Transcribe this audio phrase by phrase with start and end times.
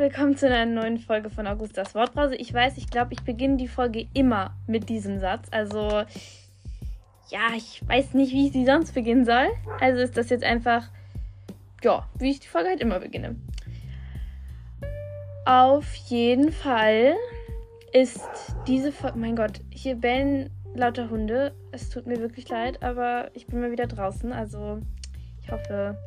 [0.00, 2.34] willkommen zu einer neuen Folge von Augustas Wortbrause.
[2.34, 5.48] Ich weiß, ich glaube, ich beginne die Folge immer mit diesem Satz.
[5.50, 6.04] Also,
[7.28, 9.48] ja, ich weiß nicht, wie ich sie sonst beginnen soll.
[9.78, 10.88] Also ist das jetzt einfach,
[11.84, 13.36] ja, wie ich die Folge halt immer beginne.
[15.44, 17.14] Auf jeden Fall
[17.92, 21.52] ist diese Folge, mein Gott, hier bellen lauter Hunde.
[21.72, 24.32] Es tut mir wirklich leid, aber ich bin mal wieder draußen.
[24.32, 24.78] Also,
[25.42, 25.98] ich hoffe,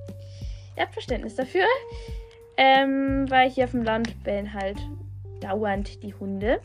[0.76, 1.66] ihr habt Verständnis dafür.
[2.58, 4.78] Ähm, weil hier auf dem Land bellen halt
[5.42, 6.60] dauernd die Hunde.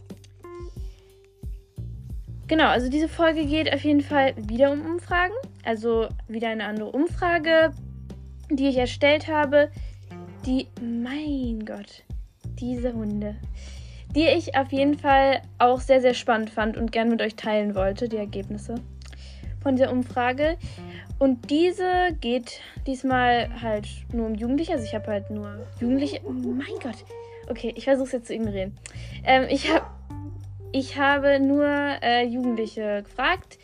[2.46, 5.34] Genau, also diese Folge geht auf jeden Fall wieder um Umfragen.
[5.64, 7.72] Also wieder eine andere Umfrage,
[8.50, 9.70] die ich erstellt habe.
[10.46, 12.04] Die, mein Gott,
[12.58, 13.36] diese Hunde.
[14.14, 17.74] Die ich auf jeden Fall auch sehr, sehr spannend fand und gern mit euch teilen
[17.74, 18.76] wollte, die Ergebnisse
[19.62, 20.56] von dieser Umfrage.
[21.18, 24.72] Und diese geht diesmal halt nur um Jugendliche.
[24.72, 26.20] Also ich habe halt nur Jugendliche.
[26.24, 27.04] Oh mein Gott.
[27.48, 28.76] Okay, ich versuche es jetzt zu ignorieren.
[29.24, 29.90] Ähm, ich, hab,
[30.72, 33.58] ich habe nur äh, Jugendliche gefragt,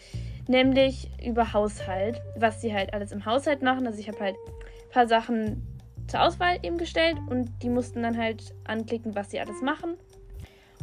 [0.49, 3.87] nämlich über Haushalt, was sie halt alles im Haushalt machen.
[3.87, 5.63] Also ich habe halt ein paar Sachen
[6.09, 9.95] zur Auswahl eben gestellt und die mussten dann halt anklicken, was sie alles machen.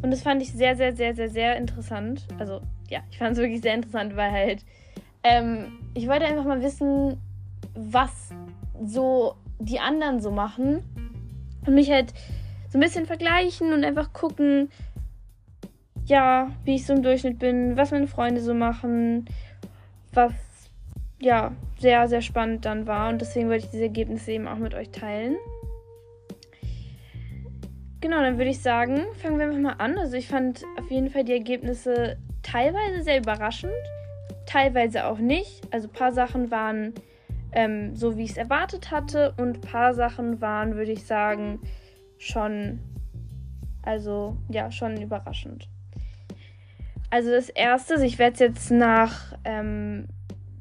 [0.02, 2.26] Und das fand ich sehr, sehr, sehr, sehr, sehr interessant.
[2.40, 4.66] Also ja, ich fand es wirklich sehr interessant, weil halt
[5.24, 7.18] ähm, ich wollte einfach mal wissen,
[7.76, 8.30] was
[8.84, 10.84] so die anderen so machen.
[11.66, 12.14] Und mich halt
[12.70, 14.70] so ein bisschen vergleichen und einfach gucken,
[16.06, 19.26] ja, wie ich so im Durchschnitt bin, was meine Freunde so machen,
[20.14, 20.34] was
[21.20, 23.10] ja sehr, sehr spannend dann war.
[23.10, 25.36] Und deswegen wollte ich diese Ergebnisse eben auch mit euch teilen.
[28.00, 30.00] Genau, dann würde ich sagen, fangen wir einfach mal an.
[30.00, 33.72] Also ich fand auf jeden Fall die Ergebnisse teilweise sehr überraschend
[34.52, 35.62] teilweise auch nicht.
[35.72, 36.94] Also ein paar Sachen waren
[37.54, 41.60] ähm, so, wie ich es erwartet hatte und ein paar Sachen waren, würde ich sagen,
[42.18, 42.80] schon,
[43.82, 45.68] also ja, schon überraschend.
[47.10, 50.08] Also das erste, ich werde es jetzt nach, ähm,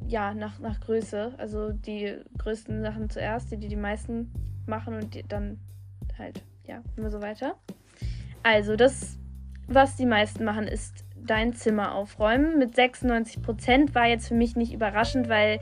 [0.06, 4.32] ja, nach, nach Größe, also die größten Sachen zuerst, die die, die meisten
[4.66, 5.60] machen und die, dann
[6.18, 7.54] halt, ja, immer so weiter.
[8.42, 9.16] Also das,
[9.68, 12.58] was die meisten machen, ist dein Zimmer aufräumen.
[12.58, 15.60] Mit 96 Prozent war jetzt für mich nicht überraschend, weil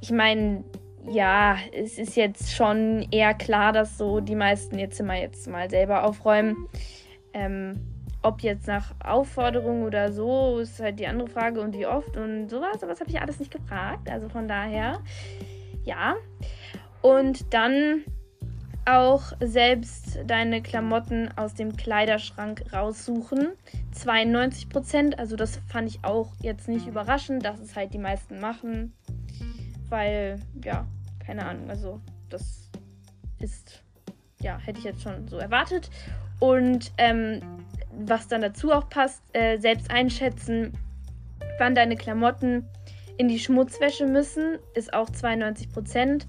[0.00, 0.64] ich meine,
[1.10, 5.68] ja, es ist jetzt schon eher klar, dass so die meisten ihr Zimmer jetzt mal
[5.70, 6.68] selber aufräumen.
[7.32, 7.80] Ähm,
[8.22, 12.48] ob jetzt nach Aufforderung oder so, ist halt die andere Frage und wie oft und
[12.48, 12.82] sowas.
[12.82, 14.08] Aber das habe ich alles nicht gefragt.
[14.08, 15.00] Also von daher,
[15.84, 16.14] ja.
[17.00, 18.04] Und dann
[18.84, 23.48] auch selbst deine Klamotten aus dem Kleiderschrank raussuchen.
[23.92, 28.40] 92 Prozent, also das fand ich auch jetzt nicht überraschend, dass es halt die meisten
[28.40, 28.92] machen.
[29.88, 30.86] Weil, ja,
[31.24, 32.70] keine Ahnung, also das
[33.38, 33.82] ist,
[34.40, 35.90] ja, hätte ich jetzt schon so erwartet.
[36.40, 37.40] Und ähm,
[37.92, 40.72] was dann dazu auch passt, äh, selbst einschätzen,
[41.58, 42.66] wann deine Klamotten
[43.16, 46.26] in die Schmutzwäsche müssen, ist auch 92 Prozent.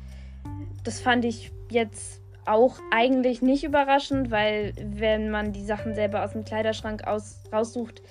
[0.84, 6.32] Das fand ich jetzt auch eigentlich nicht überraschend, weil wenn man die Sachen selber aus
[6.32, 8.02] dem Kleiderschrank aus, raussucht,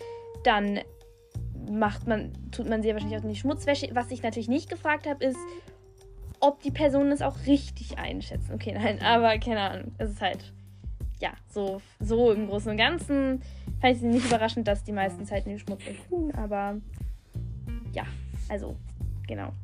[0.45, 0.81] dann
[1.71, 3.89] macht man, tut man sie ja wahrscheinlich auch in die Schmutzwäsche.
[3.93, 5.39] Was ich natürlich nicht gefragt habe, ist,
[6.41, 8.55] ob die Personen es auch richtig einschätzen.
[8.55, 9.93] Okay, nein, aber keine Ahnung.
[9.99, 10.53] Es ist halt,
[11.21, 13.43] ja, so, so im Großen und Ganzen
[13.81, 16.81] fand ich es nicht überraschend, dass die meisten Zeit in die Schmutzwäsche tun, aber
[17.93, 18.05] ja,
[18.49, 18.77] also,
[19.27, 19.53] genau.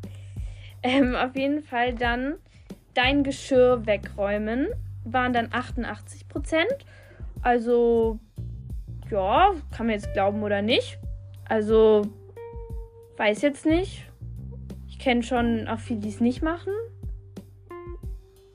[0.80, 2.36] Ähm, auf jeden Fall dann
[2.98, 4.66] dein Geschirr wegräumen
[5.04, 6.84] waren dann 88 Prozent.
[7.42, 8.18] Also,
[9.08, 10.98] ja, kann man jetzt glauben oder nicht.
[11.48, 12.02] Also,
[13.16, 14.04] weiß jetzt nicht.
[14.88, 16.72] Ich kenne schon auch viele, die es nicht machen.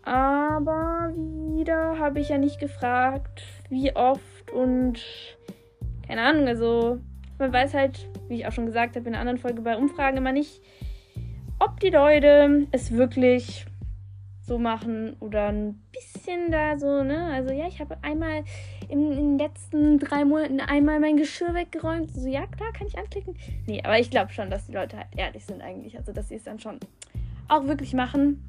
[0.01, 4.99] Aber wieder habe ich ja nicht gefragt, wie oft und
[6.05, 6.47] keine Ahnung.
[6.49, 6.99] Also,
[7.39, 10.17] man weiß halt, wie ich auch schon gesagt habe in einer anderen Folge bei Umfragen
[10.17, 10.61] immer nicht,
[11.59, 13.65] ob die Leute es wirklich
[14.45, 17.31] so machen oder ein bisschen da so, ne?
[17.33, 18.43] Also ja, ich habe einmal
[18.89, 22.11] in, in, den letzten drei Monaten einmal mein Geschirr weggeräumt.
[22.11, 23.35] So, ja, klar, kann ich anklicken.
[23.65, 25.97] Nee, aber ich glaube schon, dass die Leute halt ehrlich sind eigentlich.
[25.97, 26.79] Also, dass sie es dann schon
[27.47, 28.43] auch wirklich machen.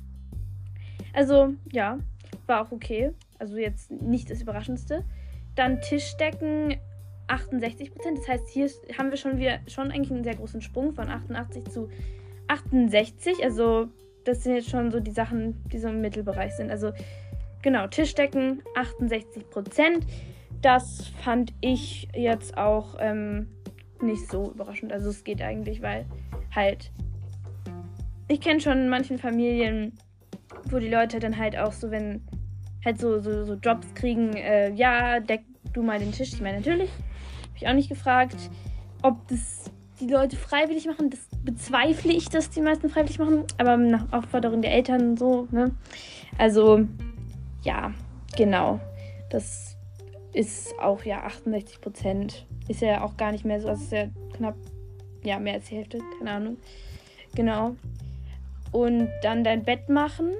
[1.12, 1.98] Also, ja,
[2.46, 3.12] war auch okay.
[3.38, 5.04] Also jetzt nicht das Überraschendste.
[5.54, 6.76] Dann Tischdecken
[7.28, 7.90] 68%.
[8.16, 8.68] Das heißt, hier
[8.98, 11.88] haben wir schon wieder schon eigentlich einen sehr großen Sprung von 88 zu
[12.48, 13.44] 68.
[13.44, 13.88] Also
[14.24, 16.70] das sind jetzt schon so die Sachen, die so im Mittelbereich sind.
[16.70, 16.92] Also
[17.62, 20.06] genau, Tischdecken 68 Prozent.
[20.62, 23.48] Das fand ich jetzt auch ähm,
[24.00, 24.92] nicht so überraschend.
[24.92, 26.06] Also es geht eigentlich, weil
[26.54, 26.90] halt
[28.28, 29.92] ich kenne schon in manchen Familien,
[30.70, 32.22] wo die Leute dann halt auch so, wenn
[32.84, 35.42] halt so, so, so Jobs kriegen, äh, ja, deck
[35.72, 36.32] du mal den Tisch.
[36.32, 38.36] Ich meine, natürlich, habe ich auch nicht gefragt,
[39.02, 41.10] ob das die Leute freiwillig machen.
[41.10, 45.72] Das bezweifle ich, dass die meisten freiwillig machen, aber nach Aufforderung der Eltern so, ne?
[46.38, 46.86] Also,
[47.62, 47.92] ja,
[48.36, 48.80] genau.
[49.30, 49.76] Das
[50.32, 52.46] ist auch ja 68 Prozent.
[52.68, 54.06] Ist ja auch gar nicht mehr so, also ist ja
[54.36, 54.56] knapp,
[55.22, 56.56] ja, mehr als die Hälfte, keine Ahnung.
[57.34, 57.76] Genau.
[58.72, 60.30] Und dann dein Bett machen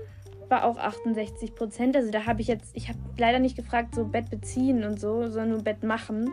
[0.49, 1.97] war auch 68 Prozent.
[1.97, 5.29] Also da habe ich jetzt, ich habe leider nicht gefragt, so Bett beziehen und so,
[5.29, 6.31] sondern nur Bett machen.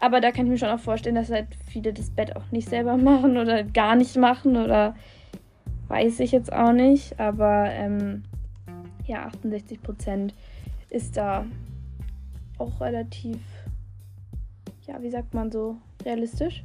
[0.00, 2.68] Aber da kann ich mir schon auch vorstellen, dass halt viele das Bett auch nicht
[2.68, 4.94] selber machen oder gar nicht machen oder
[5.88, 7.18] weiß ich jetzt auch nicht.
[7.18, 8.24] Aber ähm,
[9.06, 10.34] ja, 68 Prozent
[10.90, 11.46] ist da
[12.58, 13.38] auch relativ,
[14.86, 16.64] ja, wie sagt man so, realistisch.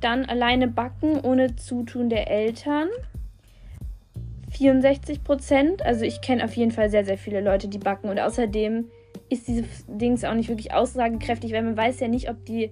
[0.00, 2.88] Dann alleine backen ohne Zutun der Eltern.
[4.50, 5.84] 64 Prozent.
[5.84, 8.08] Also ich kenne auf jeden Fall sehr, sehr viele Leute, die backen.
[8.08, 8.86] Und außerdem
[9.28, 12.70] ist dieses Dings auch nicht wirklich aussagekräftig, weil man weiß ja nicht, ob die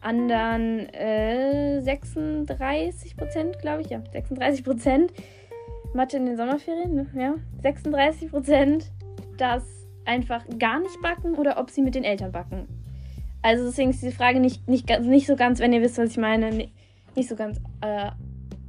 [0.00, 5.12] anderen äh, 36 Prozent, glaube ich, ja, 36 Prozent
[5.94, 7.06] Mathe in den Sommerferien, ne?
[7.16, 8.92] ja, 36 Prozent
[9.38, 9.64] das
[10.04, 12.68] einfach gar nicht backen oder ob sie mit den Eltern backen.
[13.42, 16.16] Also deswegen ist diese Frage nicht, nicht, nicht so ganz, wenn ihr wisst, was ich
[16.16, 16.68] meine,
[17.14, 18.10] nicht so ganz äh,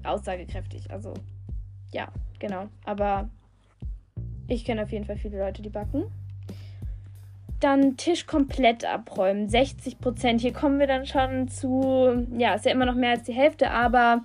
[0.04, 0.92] aussagekräftig.
[0.92, 1.14] Also
[1.92, 2.08] ja,
[2.40, 2.68] genau.
[2.86, 3.30] Aber
[4.48, 6.06] ich kenne auf jeden Fall viele Leute, die backen.
[7.60, 10.42] Dann Tisch komplett abräumen, 60 Prozent.
[10.42, 13.72] Hier kommen wir dann schon zu, ja, ist ja immer noch mehr als die Hälfte,
[13.72, 14.22] aber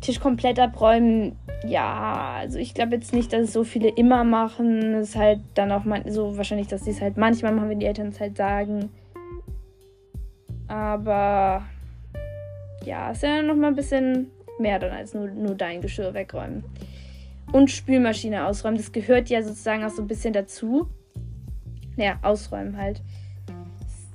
[0.00, 1.36] Tisch komplett abräumen,
[1.66, 4.94] ja, also ich glaube jetzt nicht, dass es so viele immer machen.
[4.94, 7.80] Es ist halt dann auch mal so wahrscheinlich, dass sie es halt manchmal machen, wenn
[7.80, 8.90] die Eltern es halt sagen.
[10.68, 11.64] Aber
[12.84, 16.64] ja, ist ja noch mal ein bisschen mehr dann als nur, nur dein Geschirr wegräumen.
[17.52, 18.76] Und Spülmaschine ausräumen.
[18.76, 20.88] Das gehört ja sozusagen auch so ein bisschen dazu.
[21.96, 23.02] Ja, ausräumen halt.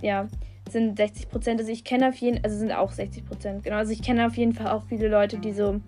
[0.02, 0.28] Ja,
[0.70, 1.60] sind 60 Prozent.
[1.60, 3.78] Also ich kenne auf jeden also sind auch 60 Prozent, genau.
[3.78, 5.80] Also ich kenne auf jeden Fall auch viele Leute, die so,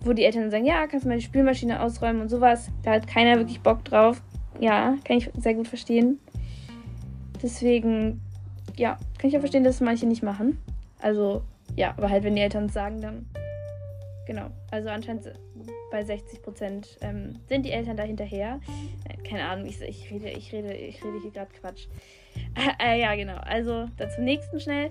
[0.00, 2.70] wo die Eltern sagen, ja, kannst du die Spülmaschine ausräumen und sowas.
[2.82, 4.22] Da hat keiner wirklich Bock drauf.
[4.60, 6.18] Ja, kann ich sehr gut verstehen.
[7.42, 8.20] Deswegen,
[8.76, 10.58] ja, kann ich auch verstehen, dass manche nicht machen.
[11.00, 11.42] Also,
[11.74, 13.26] ja, aber halt, wenn die Eltern es sagen, dann.
[14.26, 14.50] Genau.
[14.70, 15.32] Also anscheinend
[15.90, 18.60] bei 60 Prozent ähm, sind die Eltern da hinterher.
[19.08, 21.86] Äh, keine Ahnung, ich, ich, rede, ich, rede, ich rede hier gerade Quatsch.
[22.82, 23.36] Äh, ja, genau.
[23.36, 24.90] Also dann zum nächsten schnell.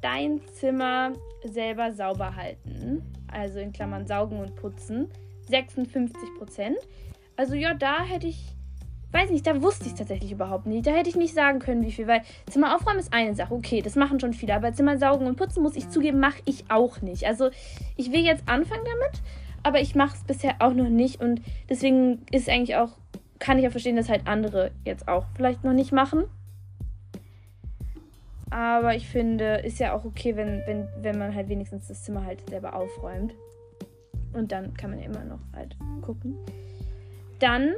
[0.00, 1.12] Dein Zimmer
[1.44, 3.02] selber sauber halten.
[3.30, 5.08] Also in Klammern saugen und putzen.
[5.48, 6.78] 56 Prozent.
[7.36, 8.56] Also ja, da hätte ich
[9.12, 10.86] weiß nicht, da wusste ich es tatsächlich überhaupt nicht.
[10.86, 13.82] Da hätte ich nicht sagen können, wie viel, weil Zimmer aufräumen ist eine Sache, okay,
[13.82, 17.02] das machen schon viele, aber Zimmer saugen und putzen, muss ich zugeben, mache ich auch
[17.02, 17.26] nicht.
[17.26, 17.50] Also
[17.96, 19.22] ich will jetzt anfangen damit,
[19.62, 22.90] aber ich mache es bisher auch noch nicht und deswegen ist eigentlich auch,
[23.38, 26.24] kann ich ja verstehen, dass halt andere jetzt auch vielleicht noch nicht machen.
[28.50, 32.26] Aber ich finde, ist ja auch okay, wenn, wenn, wenn man halt wenigstens das Zimmer
[32.26, 33.32] halt selber aufräumt.
[34.34, 36.36] Und dann kann man ja immer noch halt gucken.
[37.38, 37.72] Dann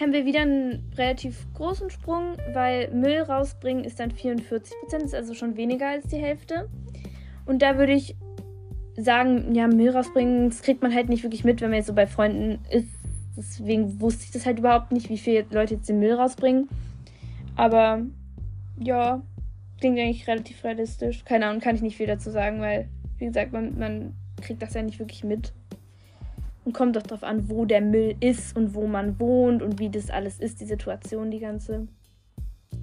[0.00, 4.72] haben wir wieder einen relativ großen Sprung, weil Müll rausbringen ist dann 44%,
[5.04, 6.68] ist also schon weniger als die Hälfte.
[7.46, 8.16] Und da würde ich
[8.96, 11.92] sagen, ja, Müll rausbringen, das kriegt man halt nicht wirklich mit, wenn man jetzt so
[11.94, 12.88] bei Freunden ist.
[13.36, 16.68] Deswegen wusste ich das halt überhaupt nicht, wie viele Leute jetzt den Müll rausbringen.
[17.54, 18.02] Aber
[18.78, 19.22] ja,
[19.78, 21.24] klingt eigentlich relativ realistisch.
[21.24, 22.88] Keine Ahnung, kann ich nicht viel dazu sagen, weil,
[23.18, 25.52] wie gesagt, man, man kriegt das ja nicht wirklich mit.
[26.66, 29.88] Und kommt doch darauf an, wo der Müll ist und wo man wohnt und wie
[29.88, 31.86] das alles ist, die Situation, die ganze.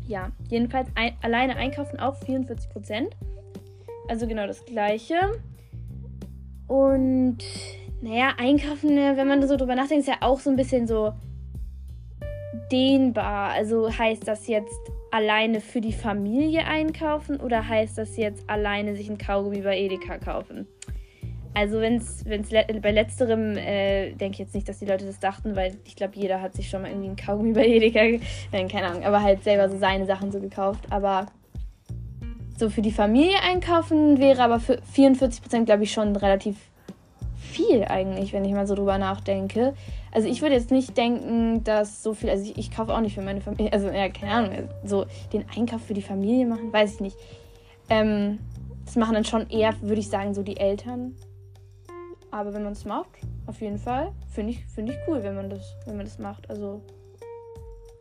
[0.07, 3.11] Ja, jedenfalls ein, alleine einkaufen auch 44%.
[4.07, 5.15] Also genau das gleiche.
[6.67, 7.39] Und
[8.01, 11.13] naja, einkaufen, ne, wenn man so drüber nachdenkt, ist ja auch so ein bisschen so
[12.71, 13.51] dehnbar.
[13.51, 14.79] Also heißt das jetzt
[15.11, 20.17] alleine für die Familie einkaufen oder heißt das jetzt alleine sich ein Kaugummi bei Edeka
[20.17, 20.67] kaufen?
[21.55, 25.19] Also wenn es le bei letzterem äh, denke ich jetzt nicht, dass die Leute das
[25.19, 28.01] dachten, weil ich glaube, jeder hat sich schon mal irgendwie ein Kaugummi bei Edeka,
[28.51, 30.83] nein, keine Ahnung, aber halt selber so seine Sachen so gekauft.
[30.89, 31.27] Aber
[32.57, 36.55] so für die Familie einkaufen wäre aber für 44% glaube ich schon relativ
[37.35, 39.75] viel eigentlich, wenn ich mal so drüber nachdenke.
[40.11, 43.13] Also ich würde jetzt nicht denken, dass so viel, also ich, ich kaufe auch nicht
[43.15, 46.95] für meine Familie, also ja, keine Ahnung, so den Einkauf für die Familie machen, weiß
[46.95, 47.17] ich nicht.
[47.89, 48.39] Ähm,
[48.85, 51.15] das machen dann schon eher, würde ich sagen, so die Eltern.
[52.33, 55.51] Aber wenn man es macht, auf jeden Fall, finde ich, find ich cool, wenn man,
[55.51, 56.49] das, wenn man das macht.
[56.49, 56.81] Also,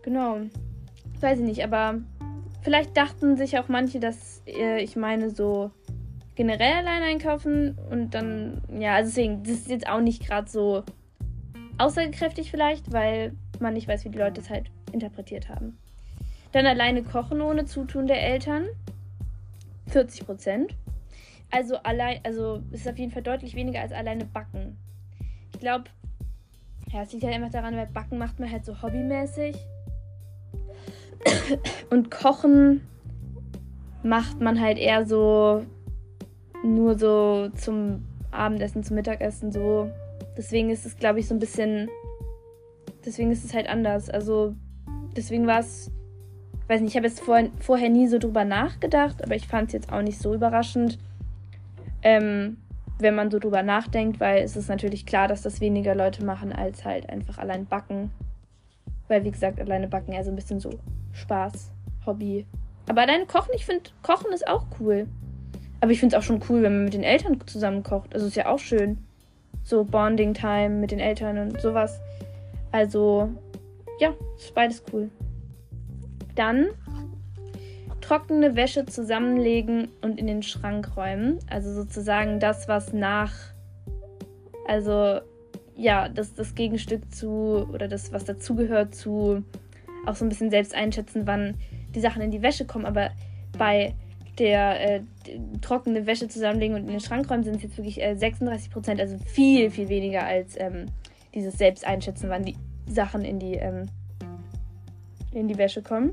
[0.03, 0.39] genau.
[1.21, 2.01] Weiß ich nicht, aber
[2.63, 5.71] vielleicht dachten sich auch manche, dass äh, ich meine so
[6.35, 10.83] generell allein einkaufen und dann, ja, also deswegen, das ist jetzt auch nicht gerade so
[11.77, 15.77] aussagekräftig vielleicht, weil man nicht weiß, wie die Leute es halt interpretiert haben.
[16.53, 18.65] Dann alleine kochen ohne Zutun der Eltern.
[19.89, 20.75] 40 Prozent.
[21.53, 24.79] Also allein, also ist auf jeden Fall deutlich weniger als alleine backen.
[25.53, 25.85] Ich glaube,
[26.91, 29.55] ja, es liegt halt einfach daran, weil Backen macht man halt so hobbymäßig.
[31.91, 32.81] Und Kochen
[34.03, 35.65] macht man halt eher so
[36.65, 39.91] nur so zum Abendessen, zum Mittagessen so.
[40.37, 41.89] Deswegen ist es, glaube ich, so ein bisschen.
[43.05, 44.09] Deswegen ist es halt anders.
[44.09, 44.55] Also,
[45.15, 45.91] deswegen war es.
[46.69, 49.73] Weiß nicht, ich habe jetzt vor, vorher nie so drüber nachgedacht, aber ich fand es
[49.75, 50.99] jetzt auch nicht so überraschend,
[52.03, 52.59] ähm,
[52.99, 56.53] wenn man so drüber nachdenkt, weil es ist natürlich klar, dass das weniger Leute machen
[56.53, 58.11] als halt einfach allein backen.
[59.09, 60.71] Weil, wie gesagt, alleine backen eher so ein bisschen so
[61.13, 61.73] Spaß,
[62.07, 62.47] Hobby.
[62.89, 65.07] Aber alleine kochen, ich finde, kochen ist auch cool.
[65.81, 68.15] Aber ich finde es auch schon cool, wenn man mit den Eltern zusammen kocht.
[68.15, 68.99] Also ist ja auch schön.
[69.65, 72.01] So Bonding-Time mit den Eltern und sowas.
[72.71, 73.31] Also,
[73.99, 75.11] ja, ist beides cool.
[76.35, 76.69] Dann
[78.13, 81.39] trockene Wäsche zusammenlegen und in den Schrank räumen.
[81.49, 83.33] Also sozusagen das, was nach.
[84.67, 85.21] Also,
[85.77, 87.67] ja, das, das Gegenstück zu.
[87.73, 89.43] Oder das, was dazugehört zu.
[90.05, 91.55] Auch so ein bisschen selbst einschätzen, wann
[91.95, 92.85] die Sachen in die Wäsche kommen.
[92.85, 93.13] Aber
[93.57, 93.95] bei
[94.39, 95.03] der äh,
[95.63, 99.01] trockene Wäsche zusammenlegen und in den Schrank räumen, sind es jetzt wirklich äh, 36 Prozent,
[99.01, 100.87] also viel, viel weniger als ähm,
[101.35, 103.87] dieses Selbst einschätzen, wann die Sachen in die, ähm,
[105.33, 106.13] in die Wäsche kommen.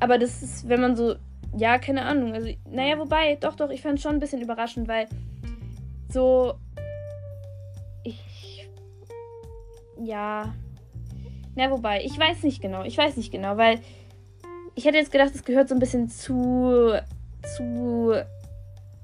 [0.00, 1.16] Aber das ist, wenn man so,
[1.56, 4.86] ja, keine Ahnung, also, naja, wobei, doch, doch, ich fand es schon ein bisschen überraschend,
[4.88, 5.08] weil
[6.08, 6.54] so,
[8.04, 8.68] ich,
[10.00, 10.54] ja,
[11.56, 13.80] na, wobei, ich weiß nicht genau, ich weiß nicht genau, weil
[14.76, 16.92] ich hätte jetzt gedacht, es gehört so ein bisschen zu,
[17.56, 18.14] zu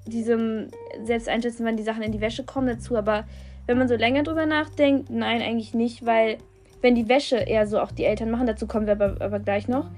[0.06, 0.68] diesem
[1.02, 2.96] Selbsteinschätzen, wann die Sachen in die Wäsche kommen, dazu.
[2.96, 3.24] Aber
[3.66, 6.38] wenn man so länger drüber nachdenkt, nein, eigentlich nicht, weil
[6.80, 9.66] wenn die Wäsche eher so auch die Eltern machen, dazu kommen wir aber, aber gleich
[9.66, 9.90] noch,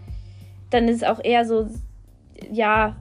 [0.71, 1.69] dann ist es auch eher so,
[2.51, 2.97] ja,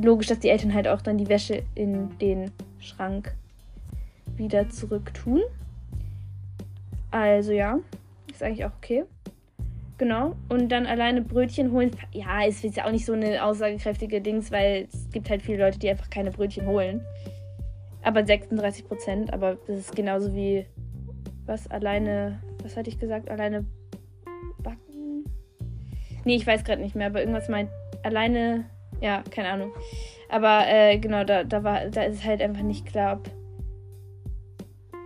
[0.00, 3.34] logisch, dass die Eltern halt auch dann die Wäsche in den Schrank
[4.36, 5.42] wieder zurück tun.
[7.10, 7.78] Also ja,
[8.30, 9.04] ist eigentlich auch okay.
[9.98, 10.34] Genau.
[10.48, 11.92] Und dann alleine Brötchen holen.
[12.12, 15.58] Ja, ist jetzt ja auch nicht so eine aussagekräftige Dings, weil es gibt halt viele
[15.58, 17.00] Leute, die einfach keine Brötchen holen.
[18.02, 19.32] Aber 36 Prozent.
[19.32, 20.66] Aber das ist genauso wie.
[21.46, 22.40] Was alleine.
[22.62, 23.30] Was hatte ich gesagt?
[23.30, 23.64] Alleine?
[26.24, 27.70] Nee, ich weiß gerade nicht mehr, aber irgendwas meint.
[28.02, 28.64] Alleine.
[29.00, 29.72] Ja, keine Ahnung.
[30.28, 33.30] Aber äh, genau, da, da, war, da ist halt einfach nicht klar, ob,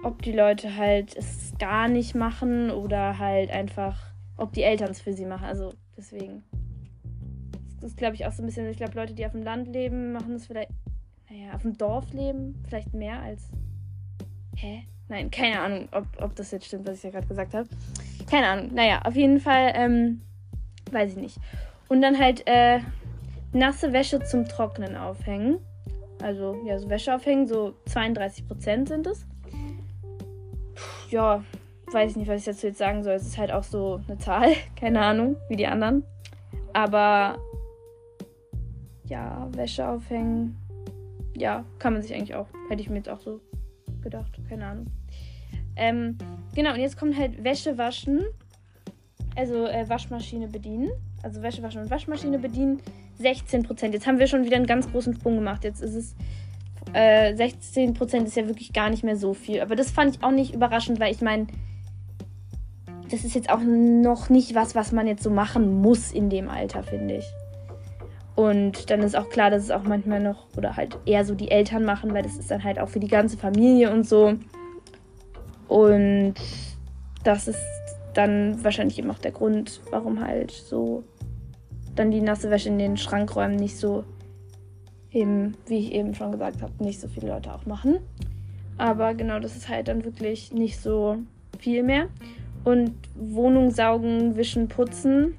[0.04, 4.08] ob die Leute halt es gar nicht machen oder halt einfach
[4.38, 5.44] ob die Eltern es für sie machen.
[5.44, 6.44] Also deswegen.
[7.80, 8.68] Das ist, glaube ich, auch so ein bisschen.
[8.70, 10.70] Ich glaube, Leute, die auf dem Land leben, machen es vielleicht.
[11.28, 13.50] Naja, auf dem Dorf leben, vielleicht mehr als.
[14.56, 14.84] Hä?
[15.08, 17.68] Nein, keine Ahnung, ob, ob das jetzt stimmt, was ich ja gerade gesagt habe.
[18.30, 18.74] Keine Ahnung.
[18.74, 20.22] Naja, auf jeden Fall, ähm,
[20.92, 21.38] weiß ich nicht.
[21.88, 22.80] Und dann halt, äh,
[23.52, 25.58] nasse Wäsche zum Trocknen aufhängen.
[26.22, 29.26] Also, ja, so Wäsche aufhängen, so 32% sind es.
[31.10, 31.42] Ja,
[31.92, 33.14] weiß ich nicht, was ich dazu jetzt sagen soll.
[33.14, 36.04] Es ist halt auch so eine Zahl, keine Ahnung, wie die anderen.
[36.72, 37.38] Aber
[39.06, 40.56] ja, Wäsche aufhängen.
[41.36, 42.48] Ja, kann man sich eigentlich auch.
[42.68, 43.40] Hätte ich mir jetzt auch so
[44.02, 44.38] gedacht.
[44.48, 44.86] Keine Ahnung.
[45.76, 46.18] Ähm,
[46.54, 48.24] genau, und jetzt kommt halt Wäsche waschen.
[49.38, 50.90] Also äh, Waschmaschine bedienen.
[51.22, 52.80] Also Wäsche waschen und Waschmaschine bedienen.
[53.20, 53.92] 16%.
[53.92, 55.62] Jetzt haben wir schon wieder einen ganz großen Sprung gemacht.
[55.62, 56.16] Jetzt ist es.
[56.92, 59.60] Äh, 16% ist ja wirklich gar nicht mehr so viel.
[59.60, 61.46] Aber das fand ich auch nicht überraschend, weil ich meine,
[63.10, 66.48] das ist jetzt auch noch nicht was, was man jetzt so machen muss in dem
[66.48, 67.26] Alter, finde ich.
[68.34, 71.50] Und dann ist auch klar, dass es auch manchmal noch oder halt eher so die
[71.50, 74.34] Eltern machen, weil das ist dann halt auch für die ganze Familie und so.
[75.68, 76.34] Und
[77.22, 77.58] das ist
[78.18, 81.04] dann wahrscheinlich eben auch der Grund, warum halt so
[81.94, 84.04] dann die nasse Wäsche in den Schrank räumen nicht so
[85.12, 87.98] eben, wie ich eben schon gesagt habe, nicht so viele Leute auch machen.
[88.76, 91.18] Aber genau, das ist halt dann wirklich nicht so
[91.60, 92.08] viel mehr.
[92.64, 95.36] Und Wohnung saugen, wischen, putzen.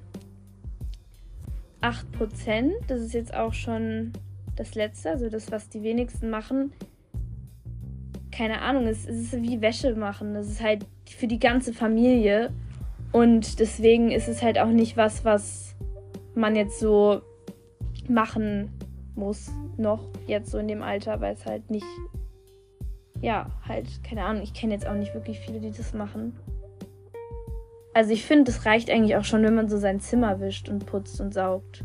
[1.81, 2.71] 8%.
[2.88, 4.13] Das ist jetzt auch schon
[4.55, 6.71] das letzte, also das, was die wenigsten machen.
[8.31, 10.33] Keine Ahnung, es, es ist wie Wäsche machen.
[10.33, 12.51] Das ist halt für die ganze Familie.
[13.11, 15.75] Und deswegen ist es halt auch nicht was, was
[16.35, 17.21] man jetzt so
[18.07, 18.71] machen
[19.15, 21.85] muss, noch jetzt so in dem Alter, weil es halt nicht.
[23.21, 26.37] Ja, halt, keine Ahnung, ich kenne jetzt auch nicht wirklich viele, die das machen.
[27.93, 30.85] Also ich finde, es reicht eigentlich auch schon, wenn man so sein Zimmer wischt und
[30.85, 31.83] putzt und saugt.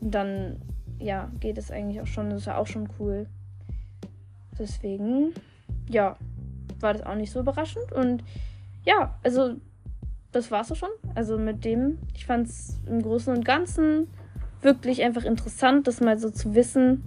[0.00, 0.60] Und dann,
[0.98, 2.30] ja, geht es eigentlich auch schon.
[2.30, 3.26] Das ist ja auch schon cool.
[4.58, 5.32] Deswegen,
[5.88, 6.16] ja,
[6.78, 7.90] war das auch nicht so überraschend.
[7.90, 8.22] Und
[8.84, 9.56] ja, also
[10.32, 10.90] das war's auch schon.
[11.14, 14.08] Also mit dem, ich fand es im Großen und Ganzen
[14.62, 17.02] wirklich einfach interessant, das mal so zu wissen.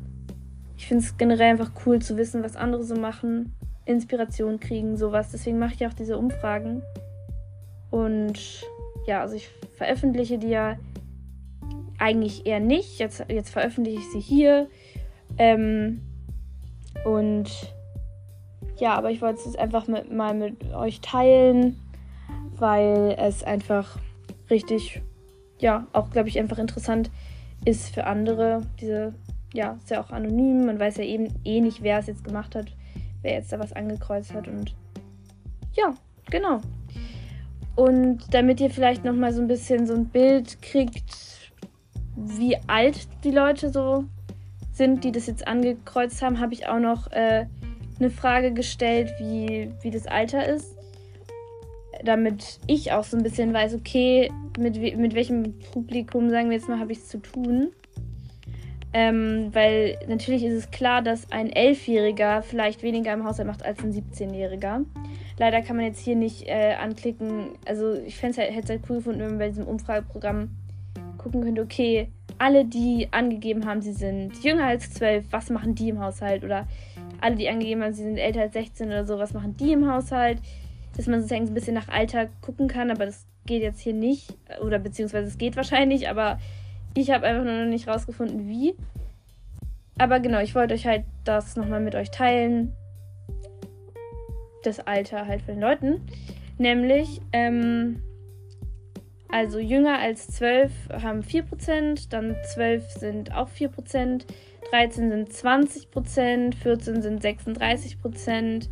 [0.77, 3.53] Ich finde es generell einfach cool zu wissen, was andere so machen,
[3.85, 5.31] Inspiration kriegen, sowas.
[5.31, 6.81] Deswegen mache ich auch diese Umfragen.
[7.89, 8.63] Und
[9.07, 10.77] ja, also ich veröffentliche die ja
[11.97, 12.99] eigentlich eher nicht.
[12.99, 14.67] Jetzt, jetzt veröffentliche ich sie hier.
[15.37, 16.01] Ähm,
[17.05, 17.49] und
[18.77, 21.79] ja, aber ich wollte es jetzt einfach mit, mal mit euch teilen,
[22.55, 23.97] weil es einfach
[24.49, 25.01] richtig,
[25.59, 27.09] ja, auch glaube ich einfach interessant
[27.65, 28.61] ist für andere.
[28.79, 29.13] Diese,
[29.53, 30.65] ja, ist ja auch anonym.
[30.65, 32.67] Man weiß ja eben eh nicht, wer es jetzt gemacht hat,
[33.21, 34.47] wer jetzt da was angekreuzt hat.
[34.47, 34.75] Und
[35.73, 35.93] ja,
[36.29, 36.61] genau.
[37.75, 41.51] Und damit ihr vielleicht nochmal so ein bisschen so ein Bild kriegt,
[42.15, 44.05] wie alt die Leute so
[44.71, 47.45] sind, die das jetzt angekreuzt haben, habe ich auch noch äh,
[47.99, 50.75] eine Frage gestellt, wie, wie das Alter ist.
[52.03, 56.69] Damit ich auch so ein bisschen weiß, okay, mit, mit welchem Publikum, sagen wir jetzt
[56.69, 57.71] mal, habe ich es zu tun.
[58.93, 63.83] Ähm, weil natürlich ist es klar, dass ein Elfjähriger vielleicht weniger im Haushalt macht als
[63.83, 64.85] ein 17-Jähriger.
[65.37, 67.49] Leider kann man jetzt hier nicht äh, anklicken.
[67.65, 70.49] Also ich halt, hätte es halt cool gefunden, wenn man bei diesem Umfrageprogramm
[71.17, 75.89] gucken könnte, okay, alle, die angegeben haben, sie sind jünger als 12, was machen die
[75.89, 76.43] im Haushalt?
[76.43, 76.67] Oder
[77.21, 79.91] alle, die angegeben haben, sie sind älter als 16 oder so, was machen die im
[79.91, 80.39] Haushalt?
[80.95, 83.93] Dass man sozusagen so ein bisschen nach Alter gucken kann, aber das geht jetzt hier
[83.93, 84.35] nicht.
[84.61, 86.39] Oder beziehungsweise es geht wahrscheinlich, aber
[86.95, 88.75] ich habe einfach noch nicht rausgefunden, wie.
[89.97, 92.73] Aber genau, ich wollte euch halt das nochmal mit euch teilen
[94.63, 96.01] das Alter halt von den Leuten.
[96.57, 98.01] Nämlich, ähm,
[99.29, 100.71] also jünger als 12
[101.01, 104.25] haben 4%, dann 12 sind auch 4%,
[104.71, 108.69] 13 sind 20%, 14 sind 36%,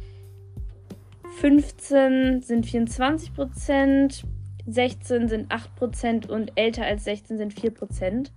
[1.40, 4.24] 15 sind 24%,
[4.68, 8.32] 16 sind 8% und älter als 16 sind 4%.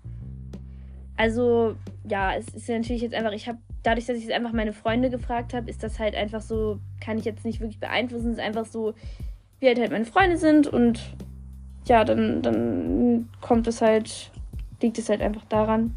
[1.16, 1.74] Also
[2.08, 5.10] ja, es ist natürlich jetzt einfach, ich habe dadurch, dass ich jetzt einfach meine Freunde
[5.10, 8.30] gefragt habe, ist das halt einfach so, kann ich jetzt nicht wirklich beeinflussen.
[8.30, 8.94] Es ist einfach so,
[9.60, 11.00] wie halt, halt meine Freunde sind und
[11.86, 14.30] ja, dann, dann kommt es halt,
[14.82, 15.96] liegt es halt einfach daran.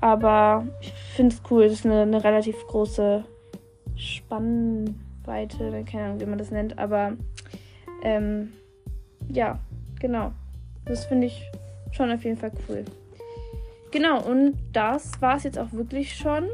[0.00, 3.24] Aber ich finde es cool, das ist eine, eine relativ große
[3.96, 7.14] Spannweite, keine Ahnung, wie man das nennt, aber
[8.02, 8.52] ähm,
[9.28, 9.58] ja,
[9.98, 10.32] genau.
[10.84, 11.42] Das finde ich
[11.92, 12.84] schon auf jeden Fall cool.
[13.90, 16.48] Genau, und das war es jetzt auch wirklich schon.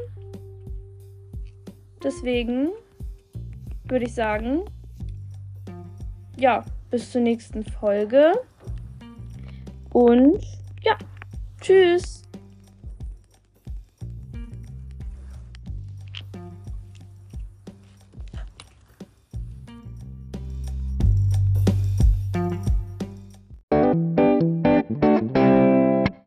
[2.03, 2.69] Deswegen
[3.85, 4.61] würde ich sagen,
[6.37, 8.33] ja, bis zur nächsten Folge.
[9.91, 10.43] Und
[10.81, 10.97] ja,
[11.61, 12.24] tschüss.